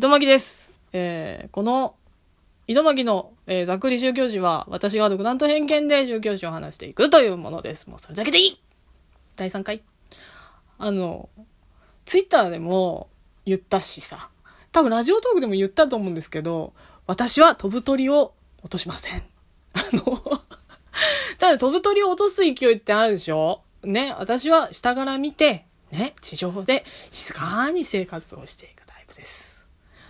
[0.00, 0.72] 糸巻です。
[0.94, 1.94] えー、この、
[2.66, 7.86] 糸巻の、えー、ざっくり宗教史は、私が独断と偏見で宗教史を話していくというものです。
[7.86, 8.60] もうそれだけでいい
[9.36, 9.82] 第3回。
[10.78, 11.28] あの、
[12.06, 13.10] ツイッターでも
[13.44, 14.30] 言ったしさ、
[14.72, 16.72] 多分ラジオトークでも言ったと思うんですけど、
[17.06, 18.32] 私は飛ぶ鳥を
[18.62, 19.22] 落としません。
[19.74, 20.42] あの
[21.36, 23.60] ただ飛ぶ鳥を落とす勢いってあるでしょ？
[23.84, 29.59] ね、私は下から見て、ね、地上で静かに生活をしていくタイプです。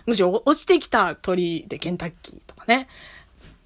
[0.05, 2.87] むしろ落ちてきた鳥でケンタッキーとかね、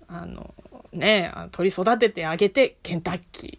[0.07, 0.53] あの、
[0.93, 3.57] ね、鳥育ててあげてケンタッキー、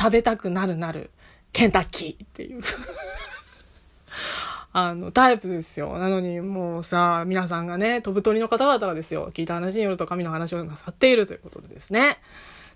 [0.00, 1.10] 食べたくなるなる。
[1.52, 2.62] ケンタッキーっていう。
[4.72, 5.98] あの、タイプですよ。
[5.98, 12.20] なのに、もうさ、皆さんがね、飛ぶ鳥の方々がですよ、聞いた話によると神の話をなさっているということでですね、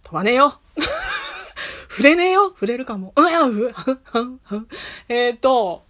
[0.02, 0.58] 飛ばねえよ。
[1.88, 2.48] 触れねえよ。
[2.48, 3.12] 触れるかも。
[3.14, 3.74] うんやふ
[5.08, 5.84] えっと、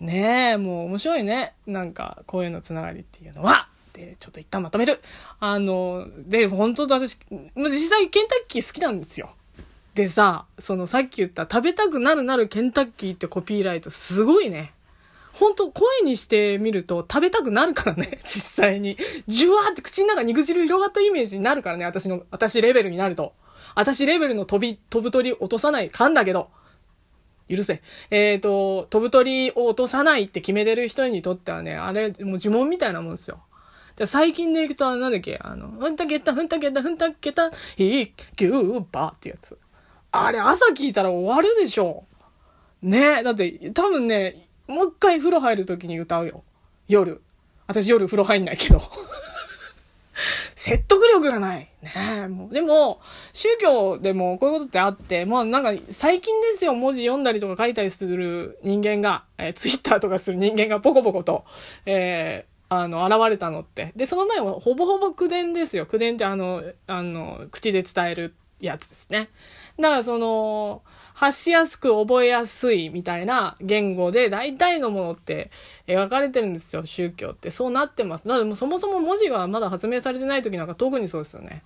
[0.00, 1.54] ねえ、もう面白いね。
[1.66, 3.68] なんか、こういうのつながりっていうのは。
[3.92, 5.00] で、ちょっと一旦まとめる。
[5.40, 7.18] あの、で、本当私、
[7.56, 9.30] 実際ケンタッキー好きなんですよ。
[9.94, 14.74] でさ、そのさっき言った食べたくなるなるケンタッキーってコピーライトすごいね。
[15.32, 18.98] ほんと声にしてみると食べたくなるからね、 実際に。
[19.26, 23.32] ジュワーって口の中肉汁広がったイメージになるからね、私の、私レベルになると。
[23.74, 26.50] 私レベルの飛び、飛ぶ鳥落とさないかんだけど。
[27.48, 27.82] 許せ。
[28.10, 33.42] えっ、ー、と、飛ぶ鳥を落とさないって決めてる人にとってはね、あれ、もう呪文みたいなもんですよ。
[33.96, 39.58] じゃ最近でいくと、なんだっけ、あの、ふんたけた、ふんたけた、ふんたけた、ひー、きゅー、ばってやつ。
[40.10, 42.04] あれ、朝聞いたら終わるでしょ。
[42.82, 46.44] ねだって、多分ね、もう一回風呂入るときに歌うよ。
[46.88, 47.22] 夜。
[47.66, 48.80] 私夜風呂入んないけど。
[50.56, 51.68] 説得力がない。
[51.82, 52.54] ね、もう。
[52.54, 53.00] でも、
[53.32, 61.44] 宗教でもこういうことってあって、もうなんか最近ですよ、文字読んだりとか書いたりする人間が、えー、ツイッターとかする人間がポコポコと、
[61.84, 63.92] えー、あの、現れたのって。
[63.96, 65.86] で、その前はほぼほぼ口伝ですよ。
[65.86, 69.28] 口伝ってあの、あの、口で伝えるやつですね。
[69.78, 70.82] だからその、
[71.16, 75.50] 発しやすく覚えやすいみたいな言語で大体のものって
[75.86, 77.50] 描かれてるんですよ、宗教って。
[77.50, 78.28] そうなってます。
[78.28, 81.62] なのでもそもそも文字がまだ発明されてない時なんか特にそうですよね。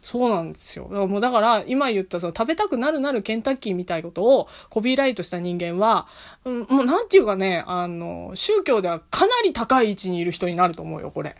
[0.00, 0.84] そうなんですよ。
[0.84, 6.06] だからもうだから、今言ったその食べたくなるなるケンタッキーみたいなことをコピーライトした人間は、
[6.44, 11.34] うん、もうなんていうかね、あの、宗教ではかなり高い位置にいる人になると思うよ、これ。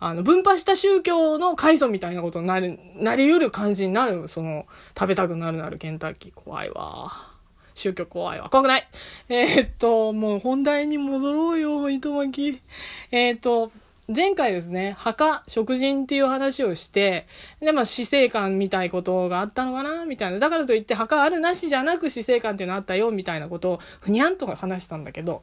[0.00, 4.66] あの、分派した宗教の階層みたいなことになる、なり得る感じになる、その、
[4.98, 6.32] 食べたくなるなるケンタッキー。
[6.34, 7.32] 怖いわ。
[7.74, 8.48] 宗教怖いわ。
[8.48, 8.88] 怖くない？
[9.28, 12.62] えー、っと、もう本題に戻ろうよ、糸巻き。
[13.10, 13.70] えー、っと、
[14.12, 17.26] 前回ですね、墓、食人っていう話をして、
[17.60, 20.06] で、まあ、死生観みたいことがあったのかな？
[20.06, 20.38] みたいな。
[20.38, 25.42] だからといって、墓あるなしじゃなく死生観っていうのあったよ、みたいなことを、ふにゃんとか話したんだけど、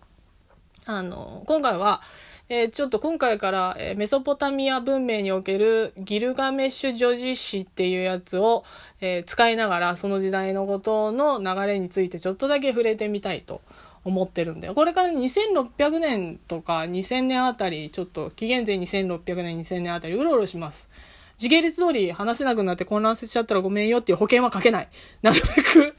[0.85, 2.01] あの、今回は、
[2.47, 8.63] えー、ちょっと今回から、えー、メソポタミア文明におけるギルガメッシュ女子史っていうやつを、
[9.01, 13.61] えー、使いながらその時代のことの流れについてちょっとだけ触れてみたいと
[14.03, 20.91] 思ってるんで、これから2600年とか2000年あたり、ちょっと紀元前2600年、2000年あたりうろうろします。
[21.38, 24.88] 時系列通り話せなくなって混乱しちゃったらごめんよっていう保険はかけない。
[25.23, 25.95] なるべく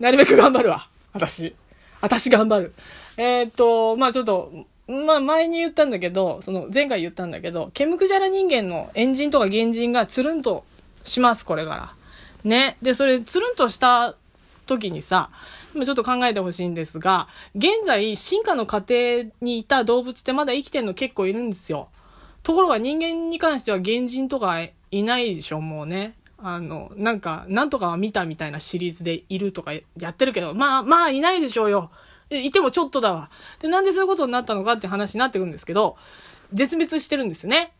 [0.00, 0.88] なるべく頑張るわ。
[1.12, 1.54] 私。
[2.00, 2.72] 私頑張る。
[3.18, 10.64] えー、っと、まあちょっと、まあ前に言ったんだけど、その前回言ったんだけど、ケムクジャラ人間のエンジンとか原人がつるんと
[11.04, 11.94] します、これから。
[12.44, 12.76] ね。
[12.82, 14.16] で、それつるんとした
[14.66, 15.30] 時にさ、
[15.74, 21.88] ちょっと考えてほしいんですが、現在進化の過程にいた動物ってまだ生きてんの結構いるんですよ。
[22.42, 26.14] ところが人間に関しては原人とかいないでしょ、もうね。
[26.38, 31.90] あの、なんか、なんとかは見たみたいなシリーズでいるとかやってるけど、まあ、まあ、いないでしょうよ。
[32.30, 33.30] いてもちょっとだわ。
[33.58, 35.96] で、なんでそういうことになったのかって話になってくるんですけど、
[36.52, 37.72] 絶滅してるんですね。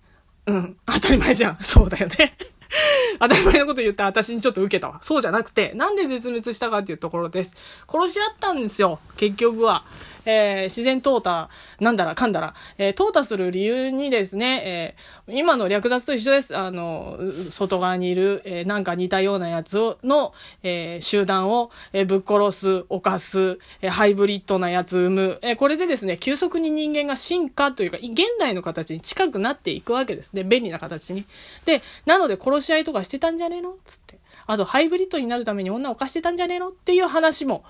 [0.47, 0.77] うん。
[0.87, 1.59] 当たり前じゃん。
[1.63, 2.37] そうだよね。
[3.19, 4.99] 当たり前のこと言った私にちょっと受けたわ。
[5.03, 7.55] そうじゃなくて、なんで絶滅したかっていうところです。
[7.89, 9.01] 殺し合ったんですよ。
[9.17, 9.85] 結局は。
[10.25, 11.49] えー、自然淘汰、
[11.81, 14.97] なんだらかんだら、えー、淘汰する理由にですね、
[15.29, 16.57] えー、今の略奪と一緒です。
[16.57, 17.19] あの、
[17.49, 20.33] 外側にいる、えー、なんか似たようなやつをの、
[20.63, 25.39] えー、集団を、えー、ぶっ殺す、犯す、えー、ハイブリッドなやつ生む。
[25.43, 30.45] えー、これでですね、急速に人間が進化というか、現代の形に近くなっていくわけですね。
[30.45, 31.25] 便利な形に。
[31.65, 34.19] で、なので殺し合いとかしてたんじゃねえのつって。
[34.47, 37.65] あと、ハイブリッドになるために女を犯してたんじゃねえのっていう話も、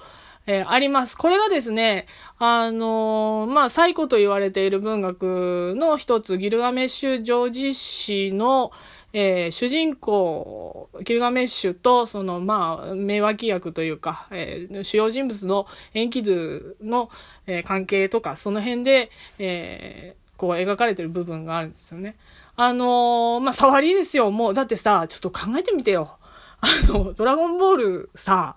[0.46, 1.16] えー、あります。
[1.16, 2.06] これがですね、
[2.38, 8.72] あのー、まあ、最古と言われている文学の一つ、ギルガメッシュジョージ史の、
[9.12, 17.10] えー、主人公、ギルガメッシュと、その、まあ、名脇役というか、えー、主要人物のエンキドゥの、
[17.46, 22.16] えー、関係とか、その辺で、えー、こう描かれてる部分があるんですよね。
[22.56, 24.31] あの、まあ、触りですよ。
[24.31, 26.16] もう、だってさ、ちょっと考えてみてよ。
[26.60, 28.56] あの、ドラゴンボールさ、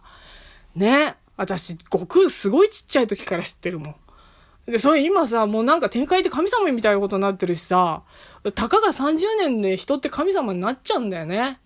[0.76, 3.96] ね、私、悟空すごいちっちゃい時から知ってるもん。
[4.66, 8.04] で、それ今さ、もうなんか展開って神様みたいなことになってるしさ、
[8.56, 11.60] たかが30年で人って神様になっちゃうんだよね。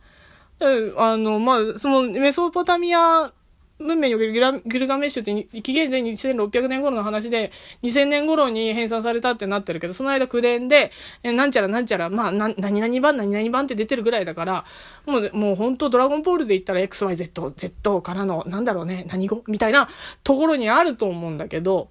[0.59, 3.31] あの、まあ、そのメソポタミア
[3.79, 7.51] 文明におけるギラギルガメッシュって紀元前2600年頃の話で、
[7.83, 10.91] 2000年頃に編纂されたってなってるけど、その間口伝で、
[11.21, 14.65] えなんちゃらなんちゃら、まあ、な、何々版何々版って出てるぐらいだから、
[15.05, 19.43] もう、もう本当ドラゴンボールで言ったら XYZ、Z からの、なんだろうね、何語？
[19.47, 19.87] みたいな
[20.23, 21.89] ところにあると思うんだけど、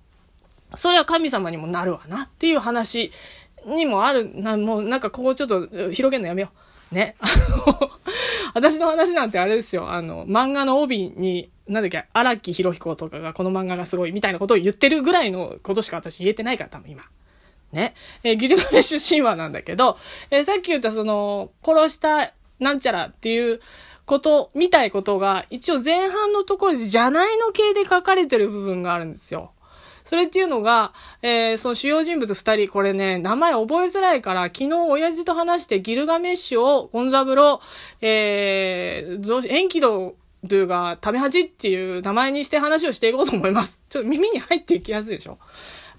[0.75, 3.13] それは神様にもなるわなっていう話
[3.65, 6.95] にもある、な、もうなんかここちょっと広げるのやめよう。
[6.95, 7.17] ね。
[8.57, 9.91] 私の話なんてあれですよ。
[9.91, 17.03] あの、漫画の帯に、なんだっけ、荒木博彦とかがこの漫画がすごいみたいなことを言ってるぐらいのことしか私言えてないから、多分今。
[17.71, 17.93] ね。
[18.23, 19.99] えー、ギルガメッシュ神話なんだけど、
[20.31, 23.61] えー、さっき言ったその、殺したなんちゃらっていう
[24.07, 29.53] こと、みたいことが、一応前半のところでじゃないの系で書かれてる部分があるんですよ。
[30.07, 37.61] それっていうのが、えー、その主要人物二人、これね、名前覚えづらいから、昨日親父と話してギルガメッシュを、ゴンザブロ、
[38.01, 40.15] えー、延期道
[40.49, 43.83] というか、タメハチっていう名前にして話をしていこうと思います。
[43.91, 45.39] ちょっと耳に入っていきやすいでしょ？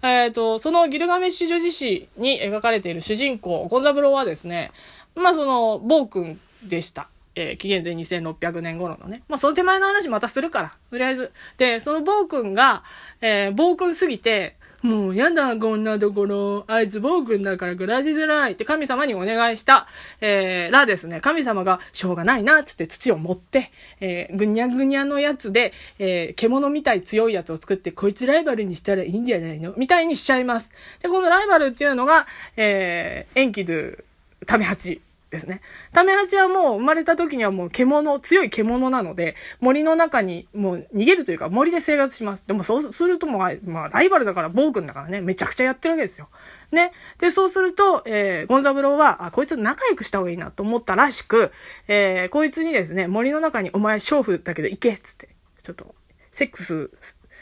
[0.02, 4.72] えっ、ー、と、そのギルガメッシュ女子誌に描かれている主人公、ゴンザブロはですね、
[5.16, 7.10] まあその、暴君でした。
[7.40, 9.22] えー、紀元前2600年頃のね。
[9.30, 10.74] まあ、その手前の話またするから。
[10.90, 11.32] とりあえず。
[11.58, 12.84] で、その暴君が、
[13.22, 16.64] えー、暴君すぎて、もうやだ、こんなところ。
[16.68, 19.88] あいつ暴君だから暮らしづらいって神様にお願いした、
[20.22, 29.74] えー、らですね、神様がしょうがないな、つって土を持って、えー、ぐにゃぐにゃのやつで、えー、獣みたい強いやつを作って、こいつライバルにしたらいいんじゃないの？
[29.78, 30.72] みたいにしちゃいます。
[31.02, 32.26] で、このライバルっていうのが、
[32.56, 34.04] えー、エンキドゥ、
[34.46, 35.62] タメハチですね。
[35.92, 42.46] タメハチはもう生まれた時にはもう獣、強い獣なので、森の中にもう逃げるというか森で生活します。
[42.48, 46.30] でもそうするともう、まあライバルだから暴君だからね、めちゃくちゃやってるわけですよ。
[46.72, 46.92] ね。
[47.20, 51.52] で、そうすると、えー、ゴンザブローは、あ、こいつ仲良くした方がいいなと思ったらしく、
[51.88, 55.30] えー、こいつにですね、森の中にお前娼婦だけど行けっつって、
[55.62, 55.94] ちょっと、
[56.32, 56.90] セックス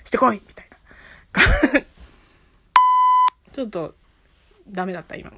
[0.03, 0.69] してこいみたい
[1.73, 1.81] な。
[3.53, 3.93] ちょっと、
[4.67, 5.37] ダメだった、今の。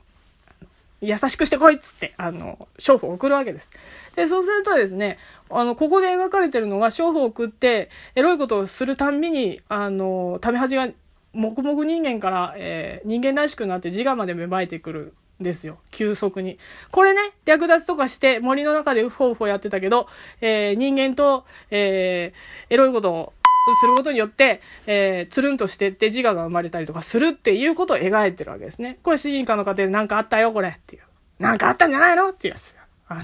[1.02, 3.70] 優しくしてこいっつって、あの、娼婦を送るわけです。
[4.16, 10.90] で、そうするとですね、あの、ここで描かれてるのが、娼婦を送って、エロいことをするたんびに、あの、ためはじが、
[11.34, 15.78] 黙々人間から、えー、人間らしくなって自我まで芽生えてくるんですよ。
[15.92, 16.58] 急速に。
[16.90, 20.08] これね、略奪とかして森の中でウホウホやってたけど、
[20.42, 23.34] えー、人間と、えー、エロいことを
[23.76, 29.00] することによって、えー、つるんとしてって自我が生まれたりとかするっていうことを描いてるわけですね。
[29.04, 31.04] これ主人公の家庭で何かあったよ、これっていう。
[31.40, 32.76] 何かあったんじゃないのっていうやつ。
[33.08, 33.24] あ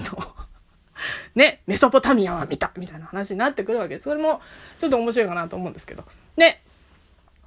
[1.34, 4.04] ね、メソポタミアは見たみたいな話になってくるわけです。
[4.04, 4.40] それも
[4.76, 6.04] ちょっと面白いかなと思うんですけど。
[6.36, 6.60] で、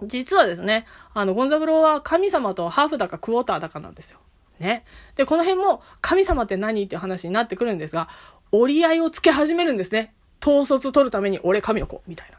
[0.03, 4.19] 実はですね、あの、ゴンザブローは神様とハーフだかクォーターだかなんですよ。
[4.59, 4.83] ね。
[5.15, 8.09] で、この辺も神様って何っていう話になってくるんですが、
[8.51, 10.13] 折り合いをつけ始めるんですね。
[10.41, 12.37] 統率取るために俺神の子みたいな。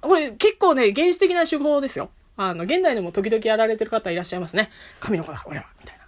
[0.00, 2.10] これ結構ね、原始的な手法ですよ。
[2.36, 4.70] あの、現代でも時々やられてる方いらっしゃいますね。
[4.98, 6.04] 神の子だ、俺は、みたいな。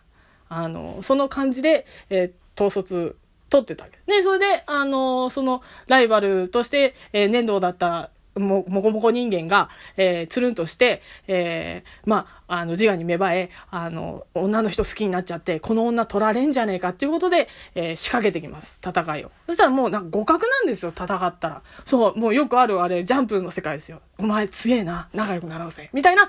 [0.49, 3.17] あの、その感じで、えー、統率
[3.51, 18.81] 取ってたわけで、それで、あの、その、ライバルとして、えー、粘土だったも、もこもこ人間が、えー、つるんとして、えー、まあ、あの、自我に芽生え、あの、女の人好きになっちゃって、この女取られんじゃねえかっていうことで、えー、仕掛けてきます。
[18.85, 19.31] 戦いを。
[19.47, 21.63] そしたらもう、なんか互角なんですよ、戦ったら。
[21.85, 24.01] そう、もうよくある、あれ、ジャンプの世界ですよ。
[24.19, 25.91] お前強えな、仲良くなろうぜ。
[25.93, 26.29] みたいな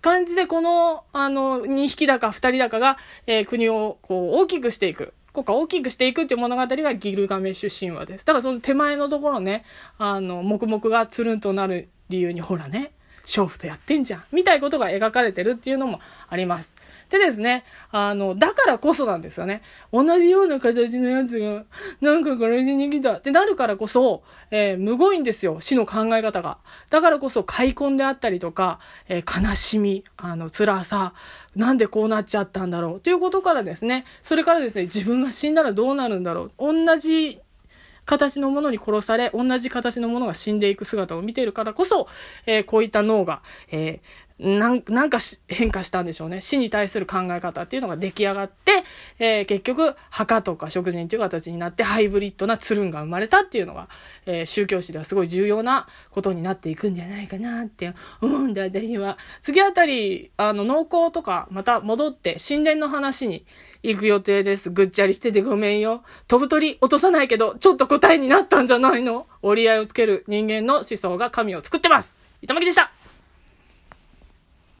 [0.00, 5.12] 感じで、この、あの、2匹だか2人だかが、えー、国を、こう、大きくしていく。
[5.42, 8.26] 国家を大きくしていくっていう物語がギルガメッシュ神話です。
[8.26, 9.64] だからその手前のところね、
[9.98, 12.92] あの、黙々がつるんとなる理由に、ほらね、
[13.24, 14.24] 娼婦とやってんじゃん。
[14.32, 16.76] みたいなことが描かれてるっていうのもあります。
[17.10, 19.62] でですね、あの、だからこそなんですよね。
[19.92, 21.64] 同じような形のやつが、
[22.00, 26.58] なんかからしに来たってなるからこそ、えー、むごいんですよ、死の考え方が。
[26.88, 31.14] だからこそ、開墾であったりとか、えー、悲しみ、あの、辛さ、
[31.56, 36.52] なんでこうなっちゃったんだろうということからですね、それからですね、自分が死んだらどうなるんだろう。
[36.58, 37.40] 同じ
[38.04, 42.08] 形のものに殺され、同じ形のものが死んでいく姿を見ているからこそ、
[42.46, 44.00] えー、こういった脳が、えー、
[44.42, 45.18] なんなんか
[45.48, 46.40] 変化したんでしょうね。
[46.40, 48.84] 死に対する考え方っていうのが出来上がって、
[49.18, 53.90] えー、結局、墓とか食人という形になってハイブリッドなツルンが生まれたっていうのが、
[54.24, 57.92] えー、宗教史ではすごい重要なことになっていくんじゃないかなって
[58.22, 59.18] 思うんだ、私は。
[59.40, 63.44] 次あたり、あの、農耕とか、また戻って神殿の話に
[63.82, 64.70] 行く予定です。
[64.70, 66.02] ぐっちゃりしててごめんよ。
[66.28, 69.26] 飛ぶ鳥落とさないけど、ちょっと答えになったんじゃないの？
[69.42, 72.16] 折り合いをつける人間の思想が神を作ってます。
[72.42, 72.90] 糸巻でした